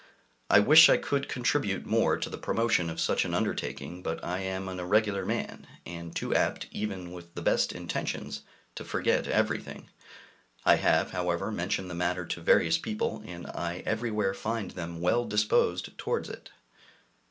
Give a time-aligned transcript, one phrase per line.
[0.49, 4.39] I wish I could contribute more to the promotion of such an undertaking, but I
[4.39, 8.41] am an irregular man, and too apt, even with the best intentions,
[8.73, 9.91] to forget everything;
[10.65, 15.23] I have, however, mentioned the matter to various people, and I everywhere find them well
[15.23, 16.49] disposed towards it.